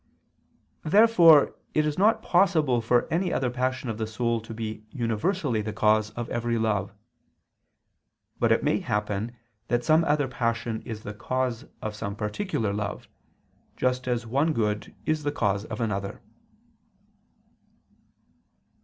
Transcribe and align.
Therefore 0.83 1.53
it 1.75 1.85
is 1.85 1.95
not 1.95 2.23
possible 2.23 2.81
for 2.81 3.07
any 3.13 3.31
other 3.31 3.51
passion 3.51 3.87
of 3.87 3.99
the 3.99 4.07
soul 4.07 4.41
to 4.41 4.51
be 4.51 4.83
universally 4.89 5.61
the 5.61 5.73
cause 5.73 6.09
of 6.15 6.27
every 6.31 6.57
love. 6.57 6.91
But 8.39 8.51
it 8.51 8.63
may 8.63 8.79
happen 8.79 9.37
that 9.67 9.83
some 9.85 10.03
other 10.05 10.27
passion 10.27 10.81
is 10.87 11.03
the 11.03 11.13
cause 11.13 11.65
of 11.83 11.93
some 11.95 12.15
particular 12.15 12.73
love: 12.73 13.07
just 13.77 14.07
as 14.07 14.25
one 14.25 14.53
good 14.53 14.95
is 15.05 15.21
the 15.21 15.31
cause 15.31 15.65
of 15.65 15.79
another. 15.79 16.19